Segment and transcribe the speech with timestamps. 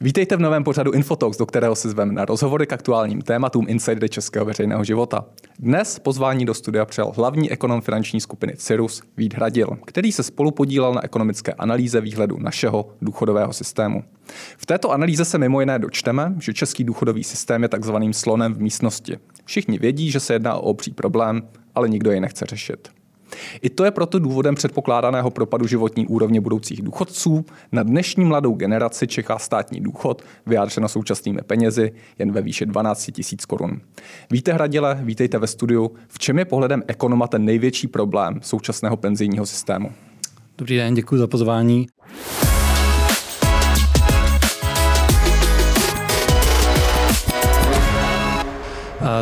[0.00, 4.08] Vítejte v novém pořadu Infotox, do kterého si zveme na rozhovory k aktuálním tématům insidery
[4.08, 5.24] českého veřejného života.
[5.58, 10.50] Dnes pozvání do studia přijal hlavní ekonom finanční skupiny Cirrus Vít Hradil, který se spolu
[10.50, 14.04] podílel na ekonomické analýze výhledu našeho důchodového systému.
[14.56, 18.60] V této analýze se mimo jiné dočteme, že český důchodový systém je takzvaným slonem v
[18.60, 19.18] místnosti.
[19.44, 21.42] Všichni vědí, že se jedná o obří problém,
[21.74, 22.88] ale nikdo jej nechce řešit.
[23.62, 27.44] I to je proto důvodem předpokládaného propadu životní úrovně budoucích důchodců.
[27.72, 33.44] Na dnešní mladou generaci čeká státní důchod, vyjádřeno současnými penězi, jen ve výši 12 tisíc
[33.44, 33.80] korun.
[34.30, 35.90] Víte, Hradile, vítejte ve studiu.
[36.08, 39.92] V čem je pohledem ekonoma ten největší problém současného penzijního systému?
[40.58, 41.86] Dobrý den, děkuji za pozvání.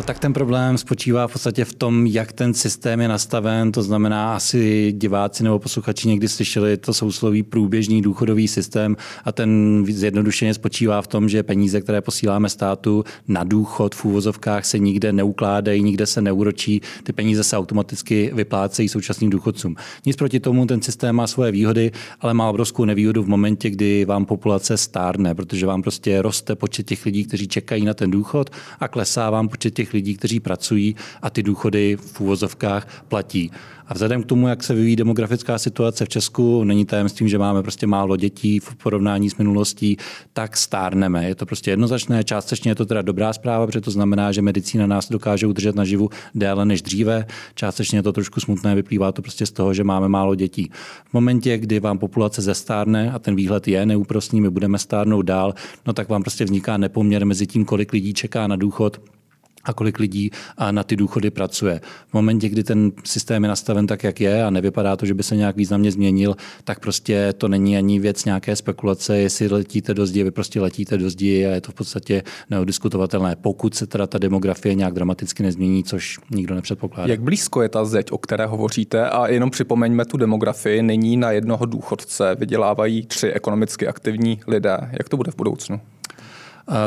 [0.03, 3.71] Tak ten problém spočívá v podstatě v tom, jak ten systém je nastaven.
[3.71, 9.83] To znamená, asi diváci nebo posluchači někdy slyšeli to sousloví průběžný důchodový systém a ten
[9.89, 15.13] zjednodušeně spočívá v tom, že peníze, které posíláme státu na důchod v úvozovkách se nikde
[15.13, 19.75] neukládají, nikde se neuročí, ty peníze se automaticky vyplácejí současným důchodcům.
[20.05, 24.05] Nic proti tomu, ten systém má svoje výhody, ale má obrovskou nevýhodu v momentě, kdy
[24.05, 28.49] vám populace stárne, protože vám prostě roste počet těch lidí, kteří čekají na ten důchod
[28.79, 33.51] a klesá vám počet těch lidí, kteří pracují a ty důchody v úvozovkách platí.
[33.91, 37.61] A vzhledem k tomu, jak se vyvíjí demografická situace v Česku, není tajemstvím, že máme
[37.61, 39.97] prostě málo dětí v porovnání s minulostí,
[40.33, 41.27] tak stárneme.
[41.27, 44.87] Je to prostě jednoznačné, částečně je to teda dobrá zpráva, protože to znamená, že medicína
[44.87, 47.25] nás dokáže udržet naživu déle než dříve.
[47.55, 50.71] Částečně je to trošku smutné, vyplývá to prostě z toho, že máme málo dětí.
[51.09, 55.53] V momentě, kdy vám populace zestárne a ten výhled je neúprostný, my budeme stárnout dál,
[55.87, 59.01] no tak vám prostě vzniká nepoměr mezi tím, kolik lidí čeká na důchod
[59.63, 60.31] a kolik lidí
[60.71, 61.81] na ty důchody pracuje.
[62.07, 65.23] V momentě, kdy ten systém je nastaven tak, jak je a nevypadá to, že by
[65.23, 70.05] se nějak významně změnil, tak prostě to není ani věc nějaké spekulace, jestli letíte do
[70.05, 74.07] zdi, vy prostě letíte do zdi a je to v podstatě neodiskutovatelné, pokud se teda
[74.07, 77.11] ta demografie nějak dramaticky nezmění, což nikdo nepředpokládá.
[77.11, 79.09] Jak blízko je ta zeď, o které hovoříte?
[79.09, 84.77] A jenom připomeňme tu demografii, nyní na jednoho důchodce vydělávají tři ekonomicky aktivní lidé.
[84.91, 85.81] Jak to bude v budoucnu?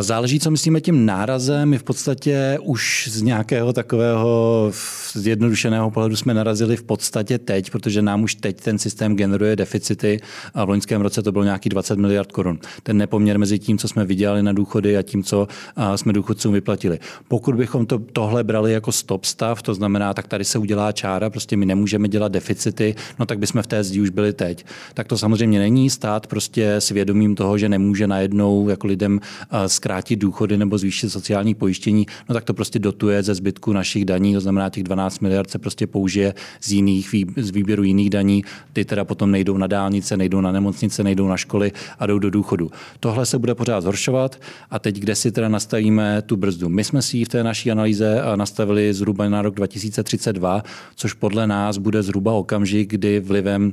[0.00, 1.68] Záleží, co myslíme tím nárazem.
[1.68, 4.72] My v podstatě už z nějakého takového
[5.12, 10.20] zjednodušeného pohledu jsme narazili v podstatě teď, protože nám už teď ten systém generuje deficity
[10.54, 12.58] a v loňském roce to bylo nějaký 20 miliard korun.
[12.82, 15.48] Ten nepoměr mezi tím, co jsme vydělali na důchody a tím, co
[15.96, 16.98] jsme důchodcům vyplatili.
[17.28, 21.30] Pokud bychom to, tohle brali jako stop stav, to znamená, tak tady se udělá čára,
[21.30, 24.64] prostě my nemůžeme dělat deficity, no tak bychom v té zdi už byli teď.
[24.94, 25.90] Tak to samozřejmě není.
[25.90, 29.20] Stát prostě svědomím toho, že nemůže najednou jako lidem
[29.68, 34.34] zkrátit důchody nebo zvýšit sociální pojištění, no tak to prostě dotuje ze zbytku našich daní,
[34.34, 38.84] to znamená těch 12 miliard se prostě použije z jiných, z výběru jiných daní, ty
[38.84, 42.70] teda potom nejdou na dálnice, nejdou na nemocnice, nejdou na školy a jdou do důchodu.
[43.00, 46.68] Tohle se bude pořád zhoršovat a teď kde si teda nastavíme tu brzdu.
[46.68, 50.62] My jsme si ji v té naší analýze nastavili zhruba na rok 2032,
[50.94, 53.72] což podle nás bude zhruba okamžik, kdy vlivem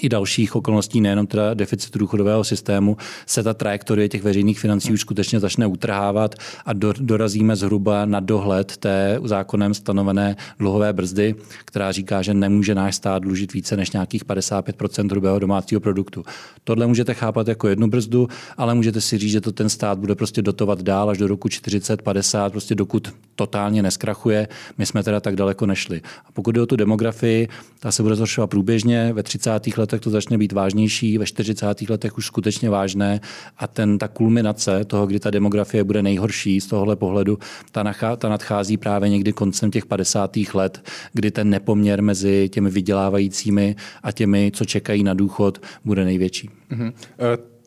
[0.00, 5.00] i dalších okolností, nejenom teda deficitu důchodového systému, se ta trajektorie těch veřejných financí už
[5.00, 6.34] skutečně začne utrhávat
[6.64, 11.34] a do, dorazíme zhruba na dohled té zákonem stanovené dluhové brzdy,
[11.64, 16.24] která říká, že nemůže náš stát dlužit více než nějakých 55% hrubého domácího produktu.
[16.64, 20.14] Tohle můžete chápat jako jednu brzdu, ale můžete si říct, že to ten stát bude
[20.14, 24.48] prostě dotovat dál až do roku 40, 50, prostě dokud totálně neskrachuje.
[24.78, 26.02] My jsme teda tak daleko nešli.
[26.26, 27.48] A pokud jde o tu demografii,
[27.80, 29.12] ta se bude zhoršovat průběžně.
[29.12, 29.77] Ve 30.
[29.78, 31.88] letech to začne být vážnější, ve 40.
[31.88, 33.20] letech už skutečně vážné
[33.58, 37.38] a ten, ta kulminace toho, kdy ta demografie bude nejhorší z tohohle pohledu,
[37.72, 40.36] ta, nachá, ta nadchází právě někdy koncem těch 50.
[40.54, 46.50] let, kdy ten nepoměr mezi těmi vydělávajícími a těmi, co čekají na důchod, bude největší.
[46.70, 46.92] Mm-hmm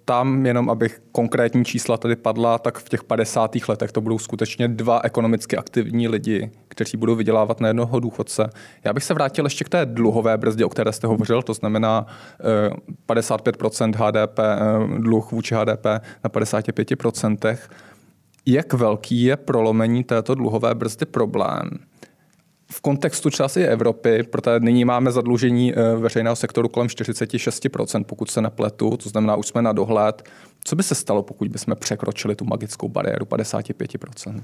[0.05, 3.55] tam, jenom abych konkrétní čísla tady padla, tak v těch 50.
[3.67, 8.49] letech to budou skutečně dva ekonomicky aktivní lidi, kteří budou vydělávat na jednoho důchodce.
[8.83, 12.05] Já bych se vrátil ještě k té dluhové brzdě, o které jste hovořil, to znamená
[13.09, 14.39] 55% HDP,
[14.97, 15.85] dluh vůči HDP
[16.23, 17.57] na 55%.
[18.45, 21.69] Jak velký je prolomení této dluhové brzdy problém?
[22.71, 28.41] V kontextu části Evropy, protože nyní máme zadlužení eh, veřejného sektoru kolem 46%, pokud se
[28.41, 30.23] nepletu, to znamená, už jsme na dohled.
[30.63, 34.41] Co by se stalo, pokud bychom překročili tu magickou bariéru 55%?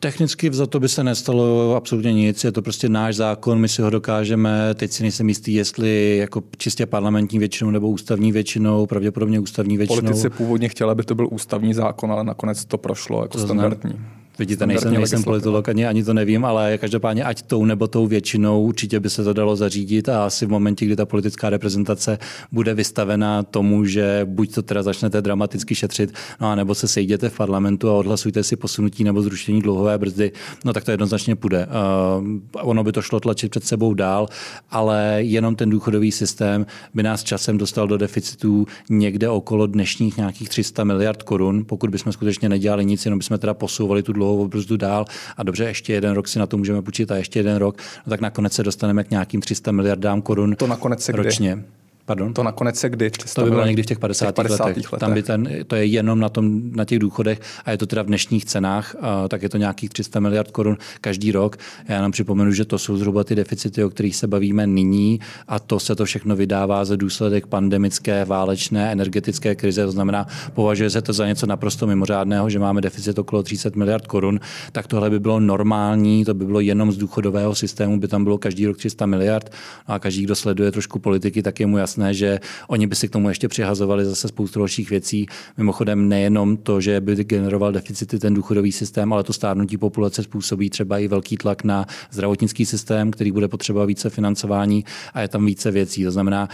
[0.00, 3.82] Technicky za to by se nestalo absolutně nic, je to prostě náš zákon, my si
[3.82, 9.40] ho dokážeme, teď si nejsem jistý, jestli jako čistě parlamentní většinou nebo ústavní většinou, pravděpodobně
[9.40, 10.00] ústavní většinou.
[10.00, 13.92] Politici původně chtěli, aby to byl ústavní zákon, ale nakonec to prošlo jako to standardní.
[13.92, 14.04] Znam,
[14.38, 18.62] Vidíte, nejsem, nejsem politolog, ani, ani to nevím, ale každopádně ať tou nebo tou většinou
[18.62, 22.18] určitě by se to dalo zařídit a asi v momentě, kdy ta politická reprezentace
[22.52, 27.28] bude vystavena tomu, že buď to teda začnete dramaticky šetřit, no a nebo se sejděte
[27.28, 30.32] v parlamentu a odhlasujte si posunutí nebo zrušení dluhové brzdy,
[30.64, 31.66] no tak to jednoznačně půjde.
[31.66, 34.28] Uh, ono by to šlo tlačit před sebou dál,
[34.70, 40.48] ale jenom ten důchodový systém by nás časem dostal do deficitů někde okolo dnešních nějakých
[40.48, 44.76] 300 miliard korun, pokud bychom skutečně nedělali nic, jenom bychom teda posouvali tu dluhovou brzdu
[44.76, 45.04] dál
[45.36, 47.76] a dobře, ještě jeden rok si na to můžeme počítat a ještě jeden rok,
[48.06, 51.54] no tak nakonec se dostaneme k nějakým 300 miliardám korun to nakonec se ročně.
[51.54, 51.85] Kdy?
[52.06, 52.34] Pardon?
[52.34, 53.10] To nakonec se kdy?
[53.34, 54.26] To by bylo někdy v těch 50.
[54.26, 54.64] Těch 50.
[54.64, 54.92] letech.
[54.92, 55.00] letech.
[55.00, 58.02] Tam by ten, to je jenom na, tom, na těch důchodech a je to teda
[58.02, 61.56] v dnešních cenách, a, tak je to nějakých 300 miliard korun každý rok.
[61.88, 65.58] Já nám připomenu, že to jsou zhruba ty deficity, o kterých se bavíme nyní a
[65.58, 69.84] to se to všechno vydává za důsledek pandemické, válečné, energetické krize.
[69.84, 74.06] To znamená, považuje se to za něco naprosto mimořádného, že máme deficit okolo 30 miliard
[74.06, 74.40] korun,
[74.72, 78.38] tak tohle by bylo normální, to by bylo jenom z důchodového systému, by tam bylo
[78.38, 79.50] každý rok 300 miliard
[79.88, 82.96] no a každý, kdo sleduje trošku politiky, tak je mu jasné, jasné, že oni by
[82.96, 85.26] si k tomu ještě přihazovali zase spoustu dalších věcí.
[85.56, 90.70] Mimochodem nejenom to, že by generoval deficity ten důchodový systém, ale to stárnutí populace způsobí
[90.70, 94.84] třeba i velký tlak na zdravotnický systém, který bude potřeba více financování
[95.14, 96.04] a je tam více věcí.
[96.04, 96.48] To znamená,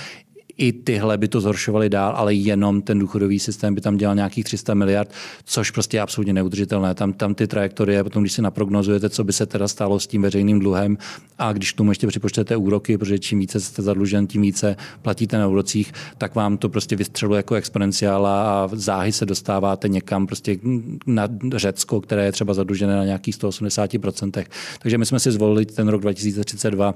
[0.57, 4.45] i tyhle by to zhoršovaly dál, ale jenom ten důchodový systém by tam dělal nějakých
[4.45, 5.11] 300 miliard,
[5.45, 6.95] což prostě je absolutně neudržitelné.
[6.95, 10.23] Tam, tam ty trajektorie, potom když si naprognozujete, co by se teda stalo s tím
[10.23, 10.99] veřejným dluhem
[11.39, 15.39] a když k tomu ještě připočtete úroky, protože čím více jste zadlužen, tím více platíte
[15.39, 20.59] na úrocích, tak vám to prostě vystřeluje jako exponenciála a záhy se dostáváte někam prostě
[21.07, 24.45] na Řecko, které je třeba zadlužené na nějakých 180%.
[24.83, 26.95] Takže my jsme si zvolili ten rok 2032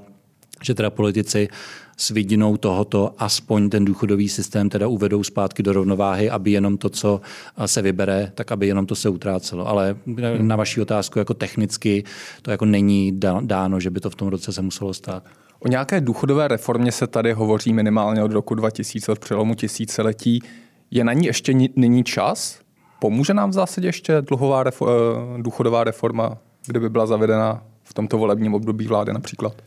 [0.67, 1.49] že teda politici
[1.97, 6.89] s vidinou tohoto aspoň ten důchodový systém teda uvedou zpátky do rovnováhy, aby jenom to,
[6.89, 7.21] co
[7.67, 9.69] se vybere, tak aby jenom to se utrácelo.
[9.69, 9.97] Ale
[10.39, 12.05] na vaši otázku jako technicky
[12.43, 15.23] to jako není dáno, že by to v tom roce se muselo stát.
[15.59, 20.43] O nějaké důchodové reformě se tady hovoří minimálně od roku 2000, od přelomu tisíciletí.
[20.91, 22.59] Je na ní ještě nyní čas?
[22.99, 28.19] Pomůže nám v zásadě ještě dluhová refo- eh, důchodová reforma, kdyby byla zavedena v tomto
[28.19, 29.63] volebním období vlády například?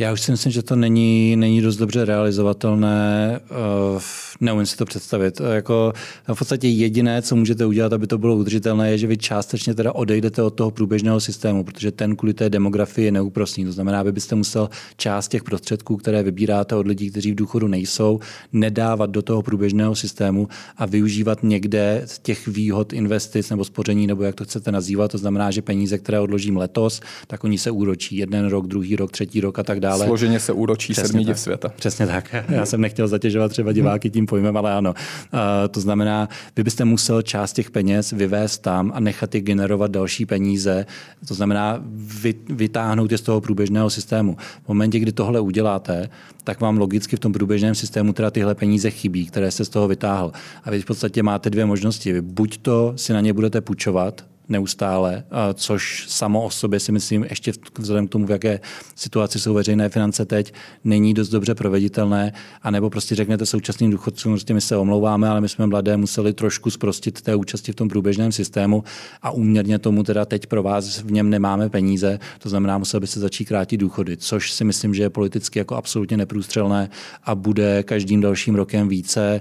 [0.00, 3.40] Já už si myslím, že to není, není dost dobře realizovatelné.
[3.94, 4.02] Uh,
[4.40, 5.40] neumím si to představit.
[5.40, 5.92] Uh, jako
[6.34, 9.94] v podstatě jediné, co můžete udělat, aby to bylo udržitelné, je, že vy částečně teda
[9.94, 13.64] odejdete od toho průběžného systému, protože ten kvůli té demografii je neúprostný.
[13.64, 17.68] To znamená, aby byste musel část těch prostředků, které vybíráte od lidí, kteří v důchodu
[17.68, 18.20] nejsou,
[18.52, 24.22] nedávat do toho průběžného systému a využívat někde z těch výhod investic nebo spoření, nebo
[24.22, 25.10] jak to chcete nazývat.
[25.10, 29.12] To znamená, že peníze, které odložím letos, tak oni se úročí jeden rok, druhý rok,
[29.12, 30.06] třetí rok a tak dále.
[30.06, 31.68] Složeně se úročí Přesně sedmí světa.
[31.68, 32.34] Přesně tak.
[32.48, 34.94] Já jsem nechtěl zatěžovat třeba diváky tím pojmem, ale ano.
[34.94, 35.40] Uh,
[35.70, 40.26] to znamená, vy byste musel část těch peněz vyvést tam a nechat je generovat další
[40.26, 40.86] peníze.
[41.28, 41.82] To znamená
[42.22, 44.36] vy, vytáhnout je z toho průběžného systému.
[44.64, 46.08] V momentě, kdy tohle uděláte,
[46.44, 49.88] tak vám logicky v tom průběžném systému teda tyhle peníze chybí, které se z toho
[49.88, 50.32] vytáhl.
[50.64, 52.12] A vy v podstatě máte dvě možnosti.
[52.12, 55.24] Vy buď to si na ně budete půjčovat, neustále,
[55.54, 58.60] což samo o sobě si myslím, ještě vzhledem k tomu, v jaké
[58.96, 60.54] situaci jsou veřejné finance teď,
[60.84, 62.32] není dost dobře proveditelné,
[62.62, 66.70] anebo prostě řeknete současným důchodcům, že my se omlouváme, ale my jsme mladé museli trošku
[66.70, 68.84] zprostit té účasti v tom průběžném systému
[69.22, 73.06] a úměrně tomu teda teď pro vás v něm nemáme peníze, to znamená, musel by
[73.06, 76.90] se začít krátit důchody, což si myslím, že je politicky jako absolutně neprůstřelné
[77.24, 79.40] a bude každým dalším rokem více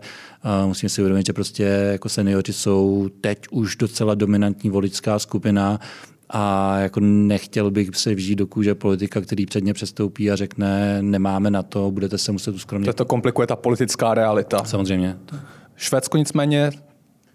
[0.66, 5.80] Musíme si uvědomit, že prostě jako seniori jsou teď už docela dominantní voličská skupina
[6.30, 11.52] a jako nechtěl bych se vžít do kůže politika, který předně přestoupí a řekne, nemáme
[11.52, 12.96] na to, budete se muset uskromnit.
[12.96, 14.64] To komplikuje ta politická realita.
[14.64, 15.18] Samozřejmě.
[15.76, 16.72] Švédsko nicméně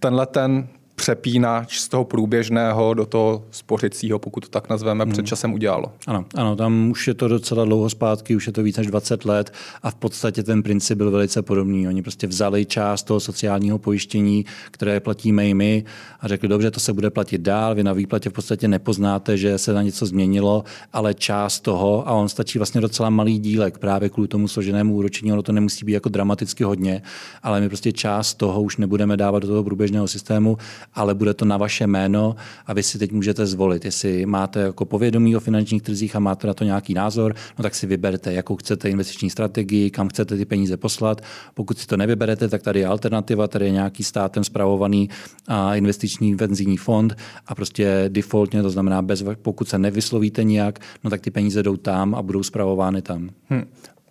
[0.01, 5.13] tenhle ten přepínač z toho průběžného do toho spořicího, pokud to tak nazveme, hmm.
[5.13, 5.93] před časem udělalo.
[6.07, 9.25] Ano, ano, tam už je to docela dlouho zpátky, už je to víc než 20
[9.25, 11.89] let a v podstatě ten princip byl velice podobný.
[11.89, 15.85] Oni prostě vzali část toho sociálního pojištění, které platíme i my
[16.21, 19.59] a řekli, dobře, to se bude platit dál, vy na výplatě v podstatě nepoznáte, že
[19.59, 24.09] se na něco změnilo, ale část toho, a on stačí vlastně docela malý dílek právě
[24.09, 27.03] kvůli tomu složenému úročení, ono to nemusí být jako dramaticky hodně,
[27.43, 30.59] ale my prostě část toho už nebudeme dávat do toho průběžného systému
[30.95, 32.37] ale bude to na vaše jméno
[32.67, 36.47] a vy si teď můžete zvolit, jestli máte jako povědomí o finančních trzích a máte
[36.47, 40.45] na to nějaký názor, no tak si vyberte, jakou chcete investiční strategii, kam chcete ty
[40.45, 41.21] peníze poslat.
[41.55, 45.09] Pokud si to nevyberete, tak tady je alternativa, tady je nějaký státem zpravovaný
[45.75, 51.21] investiční penzijní fond a prostě defaultně, to znamená, bez, pokud se nevyslovíte nijak, no tak
[51.21, 53.31] ty peníze jdou tam a budou zpravovány tam.
[53.49, 53.65] Hmm.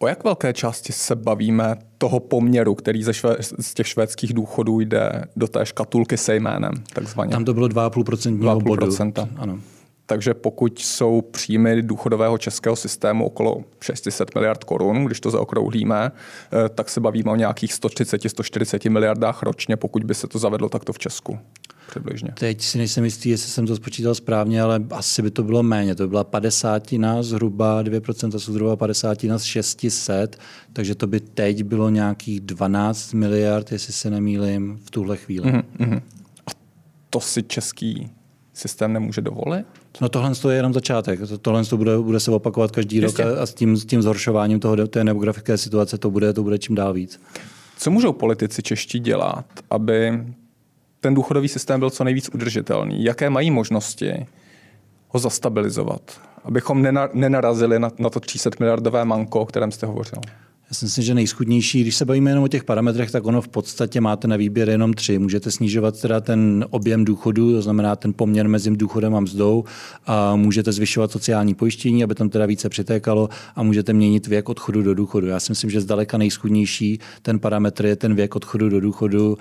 [0.03, 4.79] O jak velké části se bavíme toho poměru, který ze šve, z těch švédských důchodů
[4.79, 7.31] jde do té škatulky se jménem, takzvaně?
[7.31, 8.95] Tam to bylo 2,5% bodu.
[9.37, 9.59] Ano.
[10.05, 16.69] Takže pokud jsou příjmy důchodového českého systému okolo 600 miliard korun, když to zaokrouhlíme, eh,
[16.69, 20.99] tak se bavíme o nějakých 130-140 miliardách ročně, pokud by se to zavedlo takto v
[20.99, 21.39] Česku.
[21.89, 22.29] Přibližně.
[22.39, 25.95] Teď si nejsem jistý, jestli jsem to spočítal správně, ale asi by to bylo méně.
[25.95, 26.83] To by byla 50
[27.21, 30.39] zhruba, 2% jsou zhruba 50 z 600,
[30.73, 35.51] takže to by teď bylo nějakých 12 miliard, jestli se nemýlím, v tuhle chvíli.
[35.51, 36.01] Mm-hmm.
[36.47, 36.51] A
[37.09, 38.09] to si český
[38.53, 39.65] systém nemůže dovolit?
[40.01, 41.19] No tohle je jenom začátek.
[41.41, 43.23] Tohle to bude, bude se opakovat každý Jistě.
[43.23, 46.43] rok a, a s, tím, s tím zhoršováním toho, té demografické situace to bude, to
[46.43, 47.19] bude čím dál víc.
[47.77, 50.23] Co můžou politici čeští dělat, aby
[51.03, 53.03] ten důchodový systém byl co nejvíc udržitelný?
[53.03, 54.25] Jaké mají možnosti
[55.07, 56.01] ho zastabilizovat?
[56.43, 56.81] Abychom
[57.13, 60.19] nenarazili na, na to 300 miliardové manko, o kterém jste hovořil.
[60.73, 64.01] Si myslím, že nejschudnější, když se bavíme jenom o těch parametrech, tak ono v podstatě
[64.01, 65.19] máte na výběr jenom tři.
[65.19, 69.63] Můžete snižovat teda ten objem důchodu, to znamená ten poměr mezi důchodem a mzdou,
[70.05, 74.83] a můžete zvyšovat sociální pojištění, aby tam teda více přitékalo a můžete měnit věk odchodu
[74.83, 75.27] do důchodu.
[75.27, 79.37] Já si myslím, že zdaleka nejschudnější ten parametr je ten věk odchodu do důchodu,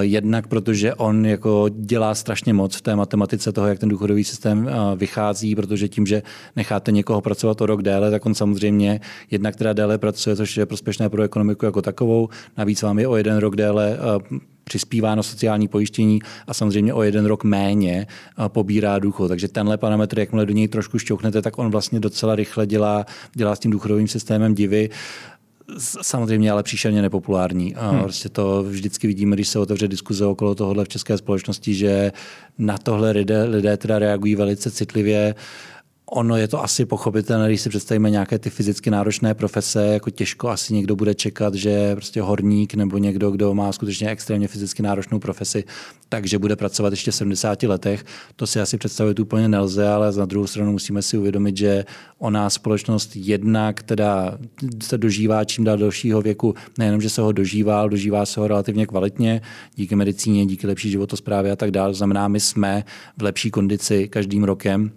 [0.00, 4.70] jednak protože on jako dělá strašně moc v té matematice toho, jak ten důchodový systém
[4.96, 6.22] vychází, protože tím, že
[6.56, 9.00] necháte někoho pracovat o rok déle, tak on samozřejmě
[9.30, 12.28] jednak teda déle pracuje, což je prospěšné pro ekonomiku jako takovou.
[12.56, 17.02] Navíc vám je o jeden rok déle eh, přispívá na sociální pojištění a samozřejmě o
[17.02, 19.28] jeden rok méně eh, pobírá důchod.
[19.28, 23.56] Takže tenhle parametr, jakmile do něj trošku šťouchnete, tak on vlastně docela rychle dělá, dělá
[23.56, 24.90] s tím důchodovým systémem divy
[25.78, 27.74] samozřejmě ale příšerně nepopulární.
[27.74, 28.00] A hmm.
[28.00, 32.12] prostě to vždycky vidíme, když se otevře diskuze okolo tohohle v české společnosti, že
[32.58, 35.34] na tohle lidé, lidé teda reagují velice citlivě.
[36.14, 40.48] Ono je to asi pochopitelné, když si představíme nějaké ty fyzicky náročné profese, jako těžko
[40.48, 45.18] asi někdo bude čekat, že prostě horník nebo někdo, kdo má skutečně extrémně fyzicky náročnou
[45.18, 45.64] profesi,
[46.08, 48.04] takže bude pracovat ještě v 70 letech.
[48.36, 51.84] To si asi představit úplně nelze, ale na druhou stranu musíme si uvědomit, že
[52.18, 54.38] ona společnost jednak teda
[54.82, 58.48] se dožívá čím dál dalšího věku, nejenom, že se ho dožívá, ale dožívá se ho
[58.48, 59.40] relativně kvalitně,
[59.74, 61.94] díky medicíně, díky lepší životosprávě a tak dále.
[61.94, 62.84] Znamená, my jsme
[63.16, 64.92] v lepší kondici každým rokem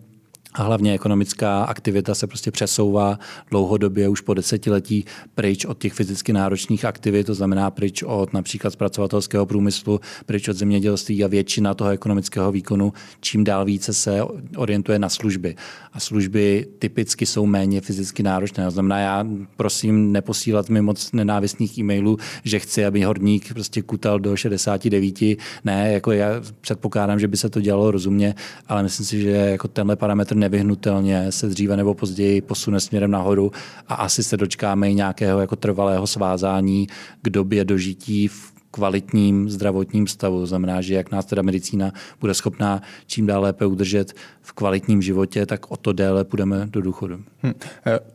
[0.55, 3.19] a hlavně ekonomická aktivita se prostě přesouvá
[3.51, 8.71] dlouhodobě už po desetiletí pryč od těch fyzicky náročných aktivit, to znamená pryč od například
[8.71, 14.21] zpracovatelského průmyslu, pryč od zemědělství a většina toho ekonomického výkonu čím dál více se
[14.57, 15.55] orientuje na služby.
[15.93, 18.65] A služby typicky jsou méně fyzicky náročné.
[18.65, 24.19] To znamená, já prosím neposílat mi moc nenávistných e-mailů, že chci, aby horník prostě kutal
[24.19, 25.21] do 69.
[25.63, 26.27] Ne, jako já
[26.61, 28.35] předpokládám, že by se to dělalo rozumně,
[28.67, 33.51] ale myslím si, že jako tenhle parametr nevyhnutelně se dříve nebo později posune směrem nahoru
[33.87, 36.87] a asi se dočkáme i nějakého jako trvalého svázání
[37.21, 40.45] k době dožití v kvalitním zdravotním stavu.
[40.45, 41.91] Znamená, že jak nás teda medicína
[42.21, 46.81] bude schopná čím dál lépe udržet v kvalitním životě, tak o to déle půjdeme do
[46.81, 47.19] důchodu.
[47.43, 47.53] Hmm.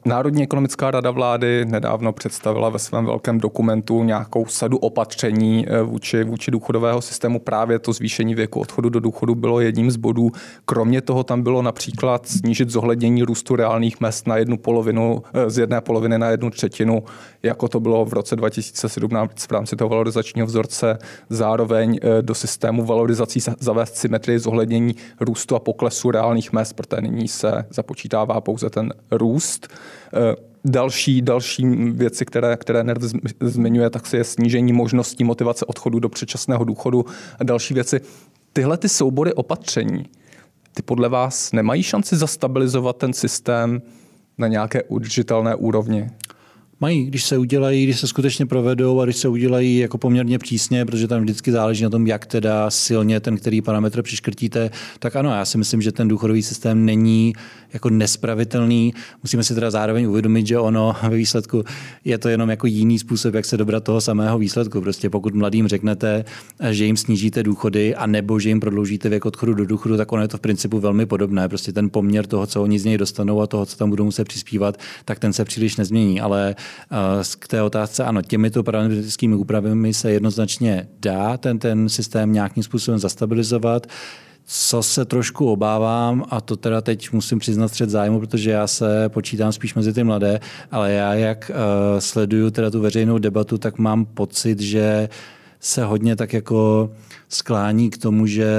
[0.04, 6.24] Národní ekonomická rada vlády nedávno představila ve svém velkém dokumentu nějakou sadu opatření eh, vůči,
[6.24, 7.38] vůči důchodového systému.
[7.38, 10.30] Právě to zvýšení věku odchodu do důchodu bylo jedním z bodů.
[10.64, 15.58] Kromě toho tam bylo například snížit zohlednění růstu reálných mest na jednu polovinu, eh, z
[15.58, 17.02] jedné poloviny na jednu třetinu,
[17.42, 20.98] jako to bylo v roce 2017 v rámci toho valorizačního vzorce.
[21.30, 27.66] Zároveň do systému valorizací zavést symetrii zohlednění růstu a poklesu reálných mest, protože nyní se
[27.70, 29.68] započítává pouze ten růst.
[30.14, 33.02] Eh, další, další věci, které, které NERV
[33.40, 37.04] zmiňuje, tak je snížení možností motivace odchodu do předčasného důchodu
[37.38, 38.00] a další věci.
[38.52, 40.04] Tyhle ty soubory opatření,
[40.74, 43.82] ty podle vás nemají šanci zastabilizovat ten systém
[44.38, 46.10] na nějaké udržitelné úrovni?
[46.80, 50.84] Mají, když se udělají, když se skutečně provedou a když se udělají jako poměrně přísně,
[50.84, 55.30] protože tam vždycky záleží na tom, jak teda silně ten který parametr přiškrtíte, tak ano,
[55.30, 57.32] já si myslím, že ten důchodový systém není
[57.72, 58.94] jako nespravitelný.
[59.22, 61.64] Musíme si teda zároveň uvědomit, že ono ve výsledku
[62.04, 64.80] je to jenom jako jiný způsob, jak se dobrat toho samého výsledku.
[64.80, 66.24] Prostě pokud mladým řeknete,
[66.70, 70.22] že jim snížíte důchody a nebo že jim prodloužíte věk odchodu do důchodu, tak ono
[70.22, 71.48] je to v principu velmi podobné.
[71.48, 74.28] Prostě ten poměr toho, co oni z něj dostanou a toho, co tam budou muset
[74.28, 76.20] přispívat, tak ten se příliš nezmění.
[76.20, 76.56] Ale
[76.92, 82.62] Eh, k té otázce, ano, těmito parametrickými úpravami se jednoznačně dá ten, ten systém nějakým
[82.62, 83.86] způsobem zastabilizovat.
[84.52, 89.08] Co se trošku obávám, a to teda teď musím přiznat střed zájmu, protože já se
[89.08, 90.40] počítám spíš mezi ty mladé,
[90.70, 95.08] ale já jak uh, sleduju teda tu veřejnou debatu, tak mám pocit, že
[95.60, 96.90] se hodně tak jako
[97.28, 98.50] sklání k tomu, že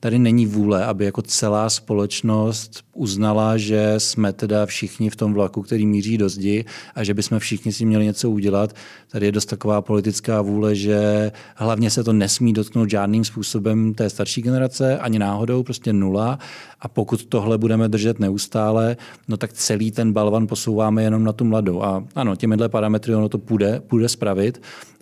[0.00, 5.62] tady není vůle, aby jako celá společnost uznala, že jsme teda všichni v tom vlaku,
[5.62, 8.74] který míří do zdi a že bychom všichni si měli něco udělat.
[9.10, 14.10] Tady je dost taková politická vůle, že hlavně se to nesmí dotknout žádným způsobem té
[14.10, 16.38] starší generace, ani náhodou, prostě nula.
[16.80, 18.96] A pokud tohle budeme držet neustále,
[19.28, 21.82] no tak celý ten balvan posouváme jenom na tu mladou.
[21.82, 24.60] A ano, těmihle parametry ono to půjde, půjde spravit,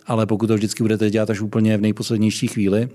[0.09, 2.89] ale pokud to vždycky budete dělat až úplně v nejposlednější chvíli,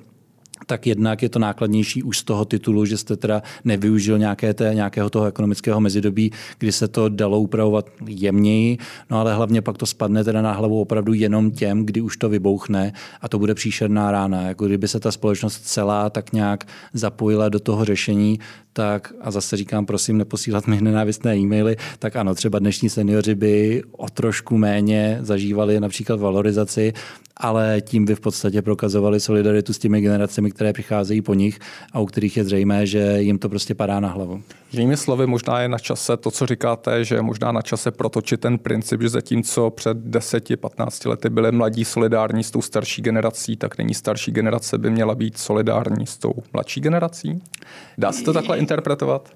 [0.66, 4.70] tak jednak je to nákladnější už z toho titulu, že jste teda nevyužil nějaké té,
[4.74, 8.78] nějakého toho ekonomického mezidobí, kdy se to dalo upravovat jemněji,
[9.10, 12.28] no ale hlavně pak to spadne teda na hlavu opravdu jenom těm, kdy už to
[12.28, 14.42] vybouchne a to bude příšerná rána.
[14.42, 18.38] Jako kdyby se ta společnost celá tak nějak zapojila do toho řešení,
[18.76, 23.82] tak a zase říkám, prosím, neposílat mi nenávistné e-maily, tak ano, třeba dnešní seniori by
[23.92, 26.92] o trošku méně zažívali například valorizaci,
[27.36, 31.58] ale tím by v podstatě prokazovali solidaritu s těmi generacemi, které přicházejí po nich
[31.92, 34.42] a u kterých je zřejmé, že jim to prostě padá na hlavu.
[34.72, 38.40] Jinými slovy, možná je na čase to, co říkáte, že je možná na čase protočit
[38.40, 43.78] ten princip, že zatímco před 10-15 lety byli mladí solidární s tou starší generací, tak
[43.78, 47.42] nyní starší generace by měla být solidární s tou mladší generací?
[47.98, 49.28] Dá se to takhle interpretovat?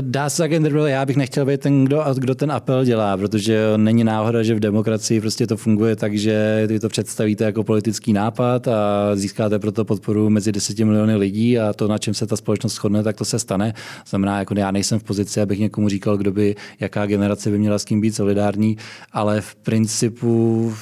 [0.00, 0.90] Dá se tak interpretovat.
[0.90, 4.60] Já bych nechtěl být ten, kdo, kdo ten apel dělá, protože není náhoda, že v
[4.60, 9.84] demokracii prostě to funguje tak, že vy to představíte jako politický nápad a získáte proto
[9.84, 13.24] podporu mezi 10 miliony lidí a to, na čem se ta společnost shodne, tak to
[13.24, 13.74] se stane.
[14.06, 17.78] Znamená, jako já nejsem v pozici, abych někomu říkal, kdo by, jaká generace by měla
[17.78, 18.76] s kým být solidární,
[19.12, 20.74] ale v principu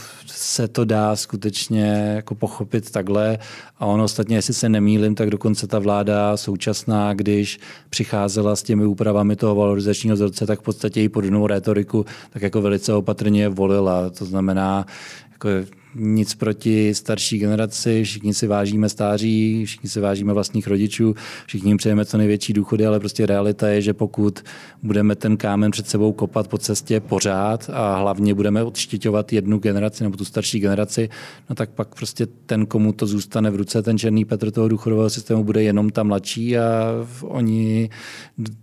[0.45, 3.39] se to dá skutečně jako pochopit takhle.
[3.79, 7.61] A ono ostatně, jestli se nemýlim, tak dokonce ta vláda současná, když
[7.91, 12.63] přicházela s těmi úpravami toho valorizačního vzorce, tak v podstatě i podobnou retoriku tak jako
[12.63, 14.11] velice opatrně volila.
[14.11, 14.87] To znamená,
[15.33, 15.49] jako
[15.95, 21.15] nic proti starší generaci, všichni si vážíme stáří, všichni si vážíme vlastních rodičů,
[21.47, 24.43] všichni jim přejeme co největší důchody, ale prostě realita je, že pokud
[24.83, 30.05] budeme ten kámen před sebou kopat po cestě pořád a hlavně budeme odštěťovat jednu generaci
[30.05, 31.09] nebo tu starší generaci,
[31.51, 35.11] no tak pak prostě ten, komu to zůstane v ruce, ten černý Petr toho důchodového
[35.11, 37.91] systému bude jenom ta mladší a oni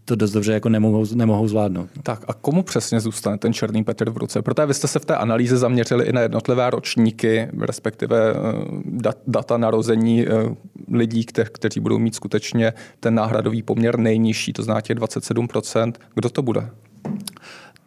[0.05, 1.89] to dost dobře jako nemohou, nemohou zvládnout.
[2.03, 4.41] Tak a komu přesně zůstane ten černý Petr v ruce?
[4.41, 9.13] Protože vy jste se v té analýze zaměřili i na jednotlivé ročníky ročníky, respektive eh,
[9.27, 10.31] data narození eh,
[10.91, 15.93] lidí, kteří budou mít skutečně ten náhradový poměr nejnižší, to těch 27%.
[16.15, 16.69] Kdo to bude?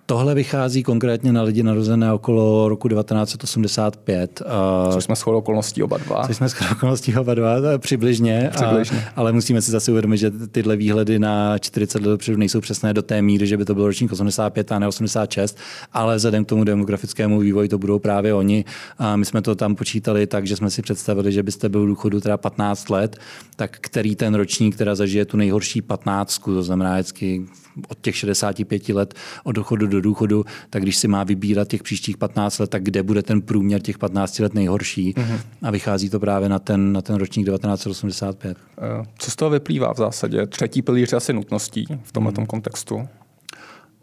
[0.06, 4.42] Tohle vychází konkrétně na lidi narozené okolo roku 1985.
[4.90, 6.26] Což jsme shodou okolností oba dva.
[6.26, 8.50] Což jsme shodou okolností oba dva, přibližně.
[8.56, 8.98] přibližně.
[8.98, 12.94] A, ale musíme si zase uvědomit, že tyhle výhledy na 40 let dopředu nejsou přesné
[12.94, 15.58] do té míry, že by to byl ročník 85 a ne 86,
[15.92, 18.64] ale vzhledem k tomu demografickému vývoji to budou právě oni.
[18.98, 21.86] A my jsme to tam počítali tak, že jsme si představili, že byste byl v
[21.86, 23.16] důchodu teda 15 let,
[23.56, 27.46] tak který ten ročník teda zažije tu nejhorší 15, to znamená vždycky
[27.88, 29.14] od těch 65 let
[29.44, 33.02] od dochodu do důchodu, tak když si má vybírat těch příštích 15 let, tak kde
[33.02, 35.38] bude ten průměr těch 15 let nejhorší mm-hmm.
[35.62, 38.56] a vychází to právě na ten, na ten ročník 1985.
[38.78, 40.46] Eh, co z toho vyplývá v zásadě?
[40.46, 42.46] Třetí pilíř asi nutností v tomto mm.
[42.46, 43.08] kontextu?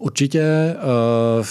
[0.01, 0.75] Určitě
[1.39, 1.45] uh,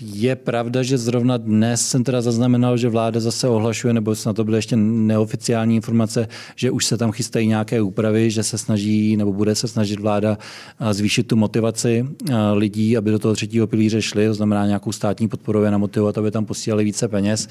[0.00, 4.44] je pravda, že zrovna dnes jsem teda zaznamenal, že vláda zase ohlašuje, nebo snad to
[4.44, 9.32] byly ještě neoficiální informace, že už se tam chystají nějaké úpravy, že se snaží, nebo
[9.32, 10.38] bude se snažit vláda
[10.80, 14.92] uh, zvýšit tu motivaci uh, lidí, aby do toho třetího pilíře šli, to znamená nějakou
[14.92, 17.48] státní podporu je namotivovat, aby tam posílali více peněz.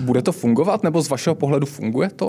[0.00, 2.28] Bude to fungovat, nebo z vašeho pohledu funguje to?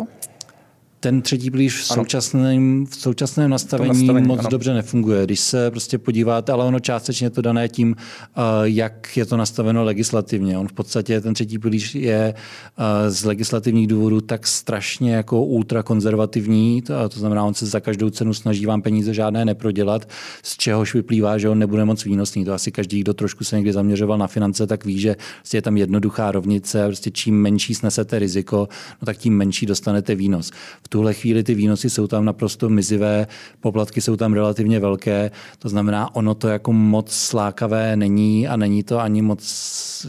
[1.03, 4.49] Ten třetí pilíř v současném, v současném nastavení, nastavení moc ano.
[4.49, 5.25] dobře nefunguje.
[5.25, 9.83] Když se prostě podíváte, ale ono částečně to dané tím, eh, jak je to nastaveno
[9.83, 10.57] legislativně.
[10.57, 16.81] On v podstatě ten třetí pilíř je eh, z legislativních důvodů tak strašně jako ultrakonzervativní,
[16.81, 20.09] to, to znamená, on se za každou cenu snaží vám peníze žádné neprodělat,
[20.43, 22.45] z čehož vyplývá, že on nebude moc výnosný.
[22.45, 25.61] To asi každý, kdo trošku se někdy zaměřoval na finance, tak ví, že prostě je
[25.61, 28.67] tam jednoduchá rovnice, prostě čím menší snesete riziko,
[29.01, 30.51] no tak tím menší dostanete výnos.
[30.83, 33.27] V tuhle chvíli ty výnosy jsou tam naprosto mizivé,
[33.59, 38.83] poplatky jsou tam relativně velké, to znamená, ono to jako moc slákavé není a není
[38.83, 39.41] to ani moc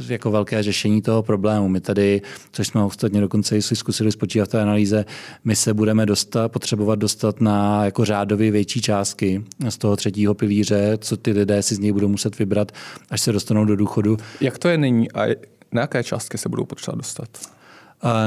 [0.09, 1.69] jako velké řešení toho problému.
[1.69, 5.05] My tady, což jsme ostatně dokonce i si zkusili spočítat v té analýze,
[5.45, 10.99] my se budeme dostat, potřebovat dostat na jako řádově větší částky z toho třetího pilíře,
[11.01, 12.73] co ty lidé si z něj budou muset vybrat,
[13.11, 14.17] až se dostanou do důchodu.
[14.41, 15.27] Jak to je nyní a
[15.73, 17.29] na jaké částky se budou potřebovat dostat?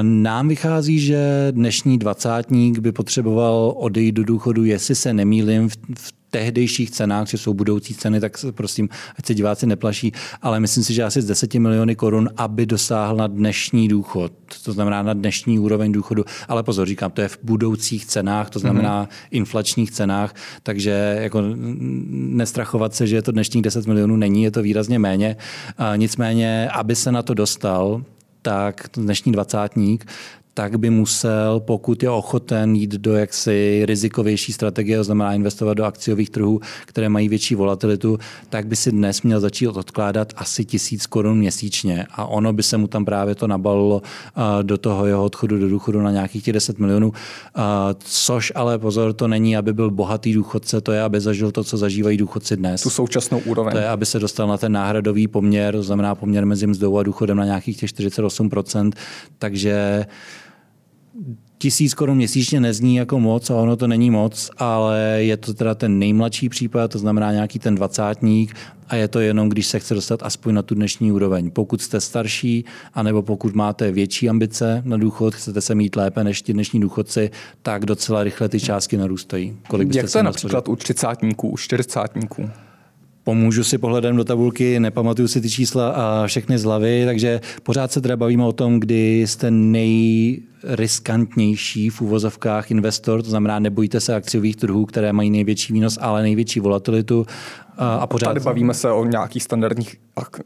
[0.01, 6.91] Nám vychází, že dnešní dvacátník by potřeboval odejít do důchodu, jestli se nemýlim, v tehdejších
[6.91, 10.11] cenách, že jsou budoucí ceny, tak prosím, ať se diváci neplaší,
[10.41, 14.73] ale myslím si, že asi z 10 miliony korun, aby dosáhl na dnešní důchod, to
[14.73, 19.05] znamená na dnešní úroveň důchodu, ale pozor, říkám, to je v budoucích cenách, to znamená
[19.05, 19.27] mm-hmm.
[19.31, 21.43] inflačních cenách, takže jako
[22.09, 25.35] nestrachovat se, že je to dnešních 10 milionů není, je to výrazně méně.
[25.95, 28.01] Nicméně, aby se na to dostal,
[28.47, 30.11] tak dnešní dvacátník,
[30.57, 35.85] tak by musel, pokud je ochoten jít do jaksi rizikovější strategie, to znamená investovat do
[35.85, 38.17] akciových trhů, které mají větší volatilitu,
[38.49, 42.05] tak by si dnes měl začít odkládat asi tisíc korun měsíčně.
[42.11, 44.01] A ono by se mu tam právě to nabalilo
[44.61, 47.13] do toho jeho odchodu do důchodu na nějakých těch 10 milionů.
[47.99, 51.77] Což ale pozor, to není, aby byl bohatý důchodce, to je, aby zažil to, co
[51.77, 52.81] zažívají důchodci dnes.
[52.83, 53.71] Tu současnou úroveň.
[53.71, 57.03] To je, aby se dostal na ten náhradový poměr, to znamená poměr mezi mzdou a
[57.03, 58.91] důchodem na nějakých těch 48%.
[59.37, 60.05] Takže
[61.57, 65.75] tisíc korun měsíčně nezní jako moc a ono to není moc, ale je to teda
[65.75, 68.55] ten nejmladší případ, to znamená nějaký ten dvacátník
[68.89, 71.51] a je to jenom, když se chce dostat aspoň na tu dnešní úroveň.
[71.51, 76.41] Pokud jste starší, anebo pokud máte větší ambice na důchod, chcete se mít lépe než
[76.41, 79.57] ti dnešní důchodci, tak docela rychle ty částky narůstají.
[79.67, 82.49] Kolik Jak to je například u třicátníků, u čtyřicátníků?
[83.23, 87.91] Pomůžu si pohledem do tabulky, nepamatuju si ty čísla a všechny z hlavy, takže pořád
[87.91, 89.51] se teda bavíme o tom, kdy jste
[90.63, 96.21] nejriskantnější v úvozovkách investor, to znamená nebojte se akciových trhů, které mají největší výnos, ale
[96.21, 97.25] největší volatilitu
[97.77, 98.27] a pořád...
[98.27, 99.95] Tady bavíme se o nějakých standardních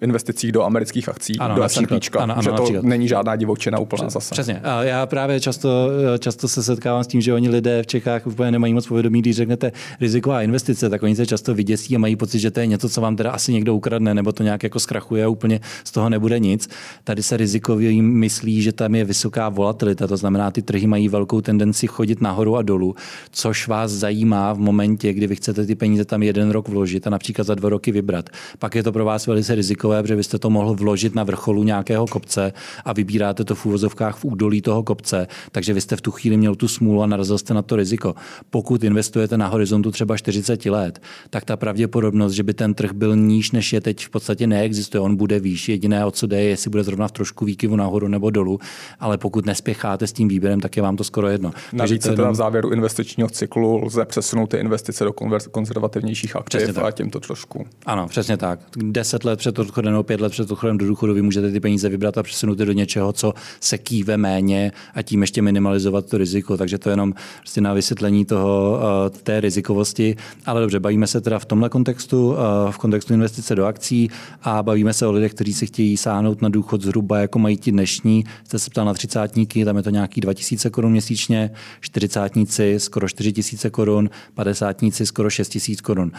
[0.02, 2.84] investicích do amerických akcí, ano, do S&P, ano, ano, že to například.
[2.84, 4.32] není žádná divočina úplná zase.
[4.32, 4.60] Přesně.
[4.64, 8.52] A já právě často, často se setkávám s tím, že oni lidé v Čechách úplně
[8.52, 9.72] nemají moc povědomí, když řeknete
[10.02, 13.02] riziková investice, tak oni se často vyděsí a mají pocit, že to je něco, co
[13.02, 16.40] vám teda asi někdo ukradne, nebo to nějak jako zkrachuje a úplně z toho nebude
[16.40, 16.70] nic.
[17.04, 21.42] Tady se rizikově myslí, že tam je vysoká volatilita, to znamená, ty trhy mají velkou
[21.42, 22.96] tendenci chodit nahoru a dolů,
[23.32, 27.10] což vás zajímá v momentě, kdy vy chcete ty peníze tam jeden rok vložit a
[27.10, 28.30] například za dva roky vybrat.
[28.60, 32.08] Pak je to pro vás velice rizikové, protože byste to mohl vložit na vrcholu nějakého
[32.08, 32.54] kopce
[32.86, 36.38] a vybíráte to v úvozovkách v údolí toho kopce, takže vy jste v tu chvíli
[36.38, 38.16] měl tu smůlu a narazil jste na to riziko.
[38.50, 43.16] Pokud investujete na horizontu třeba 40 let, tak ta pravděpodobnost, že by ten trh byl
[43.16, 45.02] níž, než je teď v podstatě neexistuje.
[45.02, 45.70] On bude výš.
[45.70, 48.60] Jediné, o co jde, je, jestli bude zrovna v trošku výkyvu nahoru nebo dolů,
[49.00, 49.46] ale pokud
[49.92, 51.52] nespěcháte s tím výběrem, tak je vám to skoro jedno.
[51.74, 55.14] Navíc se teda v závěru investičního cyklu lze přesunout ty investice do
[55.52, 57.66] konzervativnějších aktiv a tím to trošku trošku.
[57.86, 58.60] Ano, přesně tak.
[58.78, 61.90] Deset let před odchodem nebo pět let před odchodem do důchodu vy můžete ty peníze
[61.90, 66.18] vybrat a přesunout je do něčeho, co se kýve méně a tím ještě minimalizovat to
[66.18, 66.58] riziko.
[66.58, 70.16] Takže to je jenom prostě na vysvětlení toho, eh, té rizikovosti.
[70.46, 74.10] Ale dobře, bavíme se teda v tomhle kontextu, eh, v kontextu investice do akcí
[74.44, 77.72] a bavíme se o lidech, kteří si chtějí sáhnout na důchod zhruba, jako mají ti
[77.72, 78.24] dnešní.
[78.44, 83.70] Jste se ptal na třicátníky, tam je to nějaký 2000 korun měsíčně, čtyřicátníci skoro 4000
[83.70, 86.12] korun, padesátníci skoro 6000 korun.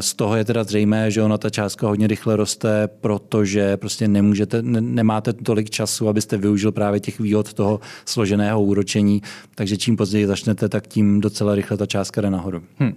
[0.00, 4.62] Z toho je teda zřejmé, že ona ta částka hodně rychle roste, protože prostě nemůžete,
[4.62, 9.22] ne, nemáte tolik času, abyste využil právě těch výhod toho složeného úročení,
[9.54, 12.62] takže čím později začnete, tak tím docela rychle ta částka jde nahoru.
[12.78, 12.94] Hmm.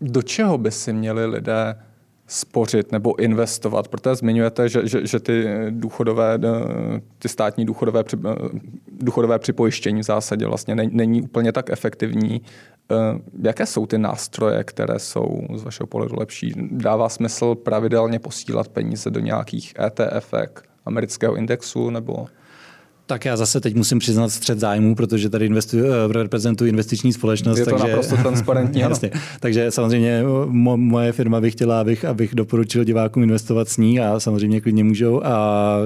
[0.00, 1.76] Do čeho by si měli lidé
[2.32, 6.38] spořit nebo investovat, protože zmiňujete, že, že, že ty důchodové,
[7.18, 8.04] ty státní důchodové,
[8.92, 12.42] důchodové připojištění v zásadě vlastně není úplně tak efektivní.
[12.92, 12.94] Eh,
[13.42, 16.52] jaké jsou ty nástroje, které jsou z vašeho pohledu lepší?
[16.70, 20.34] Dává smysl pravidelně posílat peníze do nějakých ETF,
[20.86, 22.26] amerického indexu nebo?
[23.12, 27.58] Tak já zase teď musím přiznat střed zájmů, protože tady investuji, eh, reprezentuji investiční společnost.
[27.58, 28.80] Je to takže, naprosto transparentní.
[28.80, 29.10] jasně.
[29.40, 34.20] Takže samozřejmě mo, moje firma by chtěla, abych, abych doporučil divákům investovat s ní a
[34.20, 35.24] samozřejmě klidně můžou.
[35.24, 35.76] A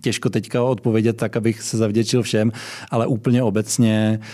[0.00, 2.52] těžko teďka odpovědět tak, abych se zavděčil všem,
[2.90, 4.26] ale úplně obecně uh,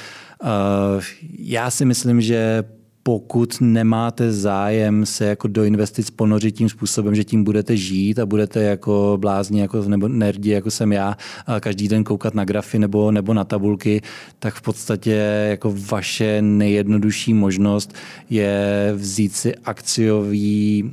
[0.45, 1.01] Eh,
[1.39, 2.65] já si myslím, že
[3.07, 8.27] pokud nemáte zájem se jako do investic ponořit tím způsobem, že tím budete žít a
[8.27, 12.79] budete jako blázni jako, nebo nerdi, jako jsem já, a každý den koukat na grafy
[12.79, 14.03] nebo, nebo na tabulky,
[14.38, 17.95] tak v podstatě jako vaše nejjednodušší možnost
[18.31, 20.90] je vzít si akciový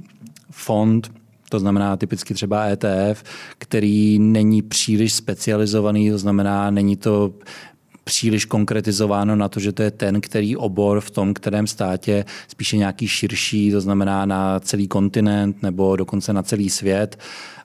[0.52, 1.12] fond,
[1.50, 3.24] to znamená typicky třeba ETF,
[3.58, 7.34] který není příliš specializovaný, to znamená, není to
[8.12, 12.78] příliš konkretizováno na to, že to je ten, který obor v tom, kterém státě, spíše
[12.78, 17.19] nějaký širší, to znamená na celý kontinent nebo dokonce na celý svět.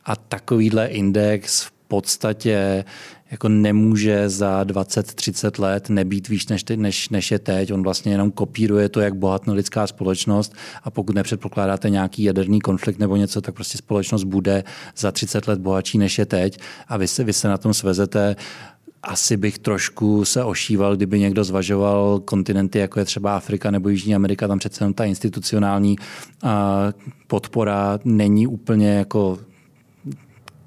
[0.05, 2.85] A takovýhle index v podstatě
[3.31, 7.73] jako nemůže za 20-30 let nebýt výš než, než, než je teď.
[7.73, 12.99] On vlastně jenom kopíruje to, jak bohatne lidská společnost a pokud nepředpokládáte nějaký jaderný konflikt
[12.99, 14.65] nebo něco, tak prostě společnost bude
[14.97, 18.37] za 30 let bohatší než je teď a vy se, vy se na tom svezete
[19.07, 24.15] asi bych trošku se ošíval, kdyby někdo zvažoval kontinenty, jako je třeba Afrika nebo Jižní
[24.15, 25.97] Amerika, tam přece jenom ta institucionální
[27.27, 29.39] podpora není úplně jako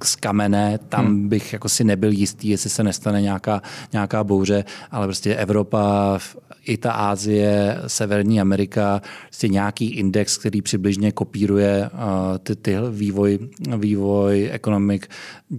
[0.04, 1.30] z kamene, tam hmm.
[1.30, 3.62] bych jako si nebyl jistý, jestli se nestane nějaká,
[3.94, 6.20] nějaká bouře, ale prostě Evropa,
[6.66, 13.40] i ta Ázie, Severní Amerika, prostě nějaký index, který přibližně kopíruje uh, ty, ty vývoj,
[13.78, 15.08] vývoj ekonomik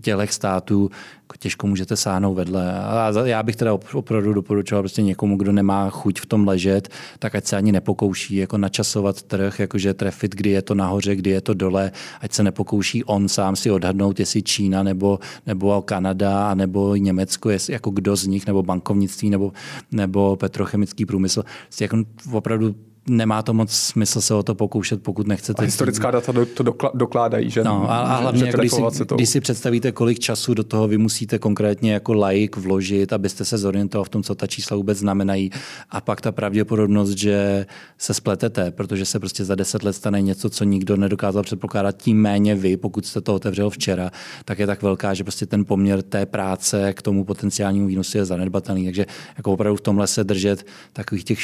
[0.01, 0.91] tělech států,
[1.23, 2.75] jako těžko můžete sáhnout vedle.
[2.75, 7.35] A já bych teda opravdu doporučoval prostě někomu, kdo nemá chuť v tom ležet, tak
[7.35, 11.41] ať se ani nepokouší jako načasovat trh, jakože trefit, kdy je to nahoře, kdy je
[11.41, 16.97] to dole, ať se nepokouší on sám si odhadnout, jestli Čína nebo, nebo Kanada nebo
[16.97, 19.53] Německo, jestli jako kdo z nich, nebo bankovnictví, nebo,
[19.93, 21.45] nebo petrochemický průmysl.
[21.81, 21.97] Jako
[22.33, 22.75] opravdu
[23.09, 25.63] nemá to moc smysl se o to pokoušet, pokud nechcete.
[25.63, 27.65] A historická data to dokládají, že?
[27.65, 28.83] No, a, a hlavně, že když, si,
[29.15, 33.59] když si představíte, kolik času do toho vy musíte konkrétně jako laik vložit, abyste se
[33.59, 35.51] zorientoval v tom, co ta čísla vůbec znamenají.
[35.91, 37.67] A pak ta pravděpodobnost, že
[37.99, 42.21] se spletete, protože se prostě za deset let stane něco, co nikdo nedokázal předpokládat, tím
[42.21, 44.11] méně vy, pokud jste to otevřel včera,
[44.45, 48.25] tak je tak velká, že prostě ten poměr té práce k tomu potenciálnímu výnosu je
[48.25, 48.85] zanedbatelný.
[48.85, 51.39] Takže jako opravdu v tomhle se držet takových těch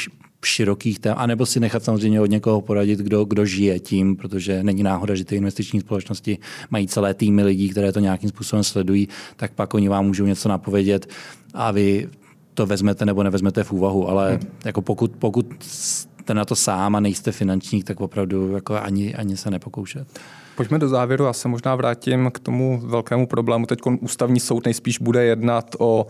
[0.45, 4.83] širokých tém, anebo si nechat samozřejmě od někoho poradit, kdo, kdo žije tím, protože není
[4.83, 6.37] náhoda, že ty investiční společnosti
[6.69, 10.49] mají celé týmy lidí, které to nějakým způsobem sledují, tak pak oni vám můžou něco
[10.49, 11.09] napovědět
[11.53, 12.09] a vy
[12.53, 14.39] to vezmete nebo nevezmete v úvahu, ale hmm.
[14.65, 19.37] jako pokud, pokud jste na to sám a nejste finančník, tak opravdu jako ani, ani
[19.37, 20.07] se nepokoušet.
[20.55, 23.65] Pojďme do závěru, já se možná vrátím k tomu velkému problému.
[23.65, 26.07] Teď ústavní soud nejspíš bude jednat o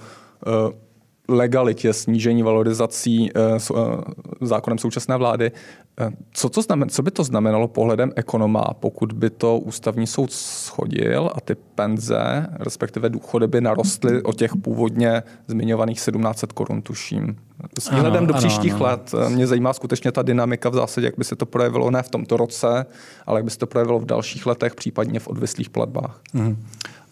[0.67, 0.73] uh,
[1.29, 3.39] legalitě snížení valorizací eh,
[3.75, 3.81] eh,
[4.41, 5.51] zákonem současné vlády.
[5.99, 10.31] Eh, co, to znamen, co by to znamenalo pohledem ekonoma, pokud by to ústavní soud
[10.31, 17.37] schodil a ty penze, respektive důchody by narostly o těch původně zmiňovaných 1700 korun, tuším.
[17.79, 18.91] S výhledem do příštích ano, ano.
[18.91, 22.09] let mě zajímá skutečně ta dynamika v zásadě, jak by se to projevilo ne v
[22.09, 22.85] tomto roce,
[23.25, 26.19] ale jak by se to projevilo v dalších letech, případně v odvislých platbách.
[26.33, 26.57] Mm.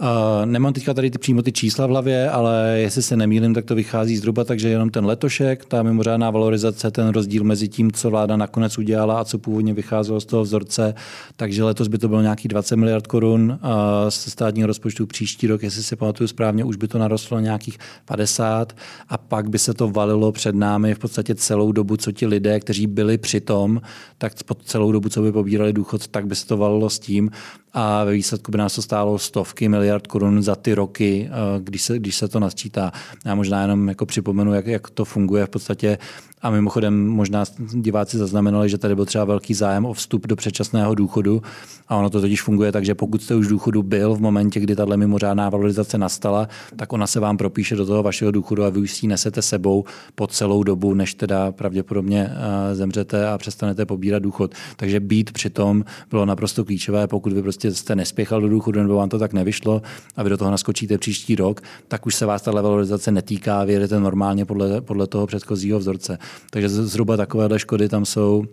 [0.01, 3.65] Uh, nemám teďka tady ty, přímo ty čísla v hlavě, ale jestli se nemýlím, tak
[3.65, 7.91] to vychází zhruba tak, že jenom ten letošek, ta mimořádná valorizace, ten rozdíl mezi tím,
[7.91, 10.93] co vláda nakonec udělala a co původně vycházelo z toho vzorce,
[11.35, 13.69] takže letos by to bylo nějaký 20 miliard korun uh,
[14.03, 18.73] ze státního rozpočtu příští rok, jestli si pamatuju správně, už by to narostlo nějakých 50
[19.09, 22.59] a pak by se to valilo před námi v podstatě celou dobu, co ti lidé,
[22.59, 23.81] kteří byli při tom,
[24.17, 27.31] tak po celou dobu, co by pobírali důchod, tak by se to valilo s tím.
[27.73, 31.81] A ve výsledku by nás to stálo stovky miliard korun za ty roky, eh, když
[31.81, 32.91] se, když se to nasčítá.
[33.25, 35.97] Já možná jenom jako připomenu, jak, jak to funguje v podstatě
[36.41, 40.95] a mimochodem možná diváci zaznamenali, že tady byl třeba velký zájem o vstup do předčasného
[40.95, 41.41] důchodu
[41.87, 44.59] a ono to totiž funguje tak, že pokud jste už v důchodu byl v momentě,
[44.59, 48.69] kdy tahle mimořádná valorizace nastala, tak ona se vám propíše do toho vašeho důchodu a
[48.69, 53.37] vy už si ji nesete sebou po celou dobu, než teda pravděpodobně eh, zemřete a
[53.37, 54.53] přestanete pobírat důchod.
[54.75, 59.09] Takže být přitom bylo naprosto klíčové, pokud vy prostě jste nespěchal do důchodu nebo vám
[59.09, 59.81] to tak nevyšlo
[60.15, 63.79] a vy do toho naskočíte příští rok, tak už se vás ta valorizace netýká, vy
[63.99, 66.17] normálně podle, podle toho předchozího vzorce.
[66.49, 68.43] Takže zhruba takovéhle škody tam jsou,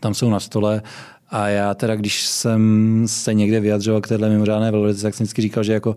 [0.00, 0.82] tam jsou na stole.
[1.30, 5.42] A já teda, když jsem se někde vyjadřoval k téhle mimořádné valorizaci, tak jsem vždycky
[5.42, 5.96] říkal, že jako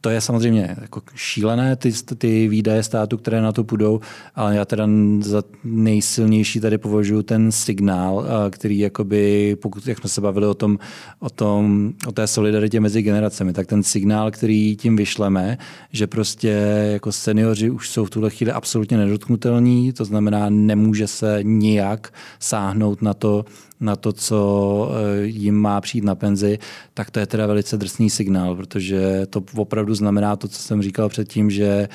[0.00, 4.00] to je samozřejmě jako šílené, ty, ty výdaje státu, které na to půjdou,
[4.34, 4.88] ale já teda
[5.20, 10.78] za nejsilnější tady považuji ten signál, který jakoby, pokud jak jsme se bavili o tom,
[11.18, 15.58] o tom, o té solidaritě mezi generacemi, tak ten signál, který tím vyšleme,
[15.92, 16.48] že prostě
[16.92, 23.02] jako seniori už jsou v tuhle chvíli absolutně nedotknutelní, to znamená, nemůže se nijak sáhnout
[23.02, 23.44] na to,
[23.80, 26.58] na to, co eh, jim má přijít na penzi,
[26.94, 31.08] tak to je teda velice drsný signál, protože to opravdu znamená to, co jsem říkal
[31.08, 31.88] předtím, že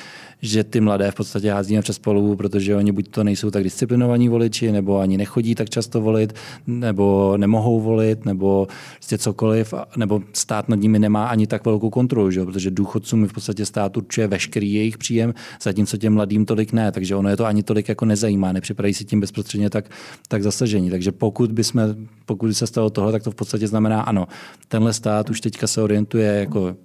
[0.44, 4.28] že ty mladé v podstatě házíme přes polubu, protože oni buď to nejsou tak disciplinovaní
[4.28, 6.32] voliči, nebo ani nechodí tak často volit,
[6.66, 12.30] nebo nemohou volit, nebo prostě cokoliv, nebo stát nad nimi nemá ani tak velkou kontrolu,
[12.30, 12.44] že?
[12.44, 17.16] protože důchodcům v podstatě stát určuje veškerý jejich příjem, zatímco těm mladým tolik ne, takže
[17.16, 19.90] ono je to ani tolik jako nezajímá, nepřipadají si tím bezprostředně tak,
[20.28, 20.90] tak zasažení.
[20.90, 24.28] Takže pokud, bychom, pokud se stalo tohle, tak to v podstatě znamená, ano,
[24.68, 26.76] tenhle stát už teďka se orientuje jako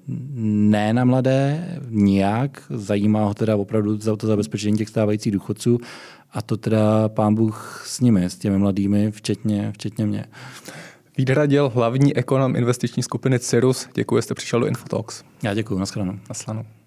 [0.44, 5.78] ne na mladé, nijak, zajímá ho teda opravdu za to zabezpečení těch stávajících důchodců
[6.32, 10.26] a to teda pán Bůh s nimi, s těmi mladými, včetně, včetně mě.
[11.18, 13.88] Vít Hradil, hlavní ekonom investiční skupiny Cirrus.
[13.94, 15.24] Děkuji, že jste přišel do Infotalks.
[15.44, 16.20] Já děkuji, nashledanou.
[16.30, 16.79] Nashledanou.